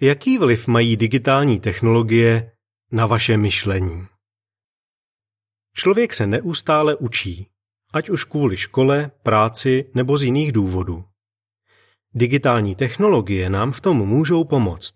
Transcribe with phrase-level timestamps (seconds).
[0.00, 2.52] Jaký vliv mají digitální technologie
[2.92, 4.06] na vaše myšlení?
[5.74, 7.48] Člověk se neustále učí,
[7.92, 11.04] ať už kvůli škole, práci nebo z jiných důvodů.
[12.14, 14.94] Digitální technologie nám v tom můžou pomoct.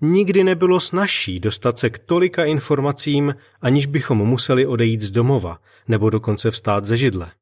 [0.00, 6.10] Nikdy nebylo snažší dostat se k tolika informacím, aniž bychom museli odejít z domova nebo
[6.10, 7.32] dokonce vstát ze židle.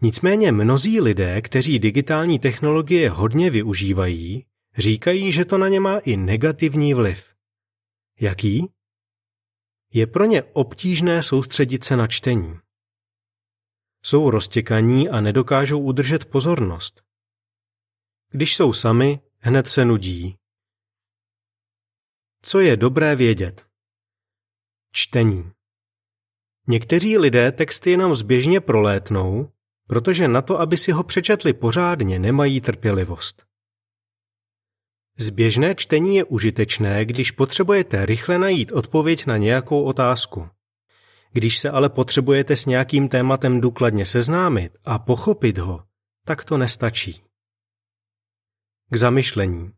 [0.00, 4.46] Nicméně mnozí lidé, kteří digitální technologie hodně využívají,
[4.78, 7.34] říkají, že to na ně má i negativní vliv.
[8.20, 8.72] Jaký?
[9.92, 12.58] Je pro ně obtížné soustředit se na čtení.
[14.02, 17.02] Jsou roztěkaní a nedokážou udržet pozornost.
[18.30, 20.36] Když jsou sami, hned se nudí.
[22.42, 23.66] Co je dobré vědět?
[24.92, 25.52] Čtení.
[26.68, 29.52] Někteří lidé texty jenom zběžně prolétnou,
[29.86, 33.46] protože na to, aby si ho přečetli pořádně, nemají trpělivost.
[35.18, 40.48] Zběžné čtení je užitečné, když potřebujete rychle najít odpověď na nějakou otázku.
[41.32, 45.84] Když se ale potřebujete s nějakým tématem důkladně seznámit a pochopit ho,
[46.24, 47.24] tak to nestačí.
[48.90, 49.72] K zamyšlení.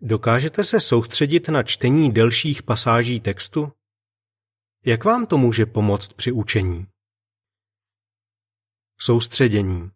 [0.00, 3.72] Dokážete se soustředit na čtení delších pasáží textu?
[4.84, 6.86] Jak vám to může pomoct při učení?
[9.00, 9.90] Soustředění.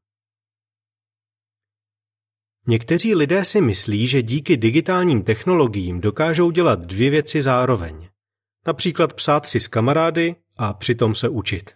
[2.69, 8.08] Někteří lidé si myslí, že díky digitálním technologiím dokážou dělat dvě věci zároveň.
[8.66, 11.70] Například psát si s kamarády a přitom se učit.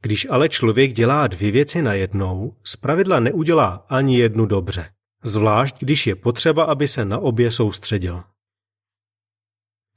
[0.00, 4.90] Když ale člověk dělá dvě věci najednou, zpravidla neudělá ani jednu dobře.
[5.22, 8.22] Zvlášť, když je potřeba, aby se na obě soustředil.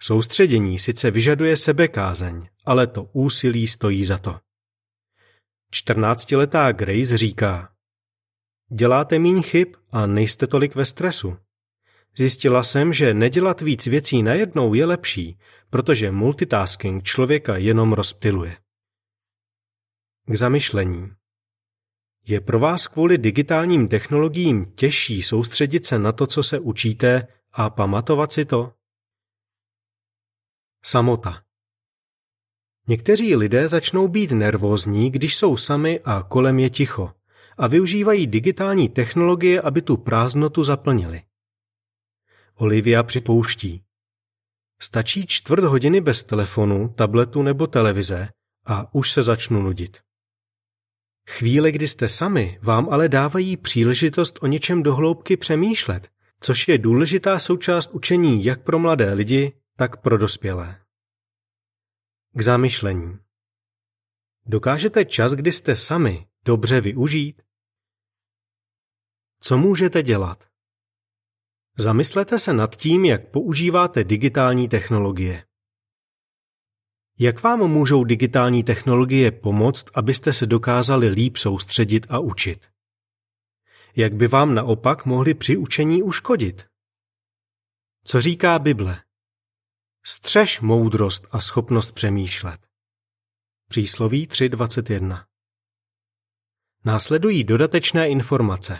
[0.02, 4.39] Soustředění sice vyžaduje sebekázeň, ale to úsilí stojí za to.
[5.71, 7.71] Čtrnáctiletá Grace říká,
[8.73, 11.38] Děláte míň chyb a nejste tolik ve stresu.
[12.17, 18.58] Zjistila jsem, že nedělat víc věcí najednou je lepší, protože multitasking člověka jenom rozptiluje.
[20.26, 21.11] K zamyšlení.
[22.27, 27.70] Je pro vás kvůli digitálním technologiím těžší soustředit se na to, co se učíte a
[27.70, 28.73] pamatovat si to?
[30.83, 31.43] Samota.
[32.88, 37.20] Někteří lidé začnou být nervózní, když jsou sami a kolem je ticho
[37.58, 41.22] a využívají digitální technologie, aby tu prázdnotu zaplnili.
[42.56, 43.84] Olivia připouští.
[44.82, 48.30] Stačí čtvrt hodiny bez telefonu, tabletu nebo televize
[48.66, 49.98] a už se začnu nudit.
[51.30, 57.39] Chvíle, kdy jste sami, vám ale dávají příležitost o něčem dohloubky přemýšlet, což je důležitá
[57.39, 60.82] součást učení jak pro mladé lidi, tak pro dospělé.
[62.33, 63.18] K zamyšlení.
[64.45, 67.41] Dokážete čas, kdy jste sami, dobře využít?
[69.39, 70.47] Co můžete dělat?
[71.77, 75.45] Zamyslete se nad tím, jak používáte digitální technologie.
[77.19, 82.67] Jak vám můžou digitální technologie pomoct, abyste se dokázali líp soustředit a učit?
[83.95, 86.65] Jak by vám naopak mohli při učení uškodit?
[88.03, 89.03] Co říká Bible?
[90.05, 92.67] Střež moudrost a schopnost přemýšlet.
[93.69, 95.30] Přísloví 3.21
[96.86, 98.80] Následují dodatečné informace.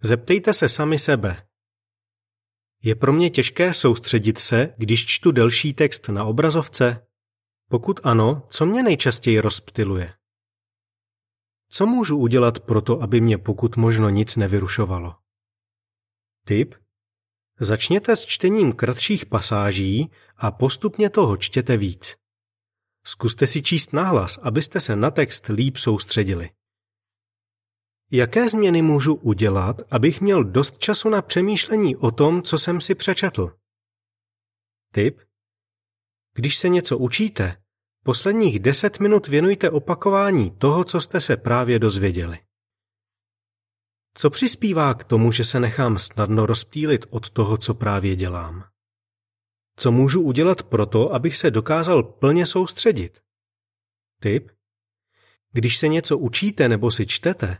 [0.00, 1.48] Zeptejte se sami sebe.
[2.82, 7.06] Je pro mě těžké soustředit se, když čtu delší text na obrazovce?
[7.68, 10.14] Pokud ano, co mě nejčastěji rozptiluje?
[11.68, 15.14] Co můžu udělat pro to, aby mě pokud možno nic nevyrušovalo?
[16.44, 16.74] Tip?
[17.60, 22.16] Začněte s čtením kratších pasáží a postupně toho čtěte víc.
[23.04, 26.50] Zkuste si číst nahlas, abyste se na text líp soustředili.
[28.12, 32.94] Jaké změny můžu udělat, abych měl dost času na přemýšlení o tom, co jsem si
[32.94, 33.56] přečetl?
[34.92, 35.20] Tip?
[36.34, 37.62] Když se něco učíte,
[38.04, 42.38] posledních deset minut věnujte opakování toho, co jste se právě dozvěděli.
[44.14, 48.64] Co přispívá k tomu, že se nechám snadno rozptýlit od toho, co právě dělám?
[49.76, 53.20] Co můžu udělat proto, abych se dokázal plně soustředit?
[54.20, 54.50] Tip?
[55.52, 57.58] Když se něco učíte nebo si čtete,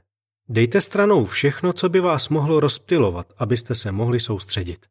[0.50, 4.86] Dejte stranou všechno, co by vás mohlo rozptilovat, abyste se mohli soustředit.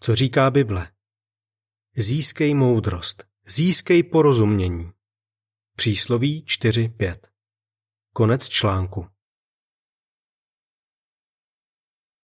[0.00, 0.92] Co říká Bible?
[1.96, 4.92] Získej moudrost, získej porozumění.
[5.76, 7.18] Přísloví 4.5.
[8.12, 9.06] Konec článku.